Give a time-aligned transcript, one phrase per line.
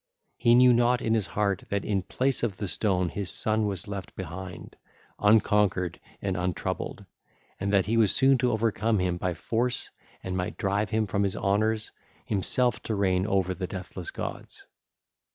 [0.35, 3.87] he knew not in his heart that in place of the stone his son was
[3.87, 4.75] left behind,
[5.19, 7.05] unconquered and untroubled,
[7.59, 9.91] and that he was soon to overcome him by force
[10.23, 11.91] and might and drive him from his honours,
[12.25, 14.65] himself to reign over the deathless gods.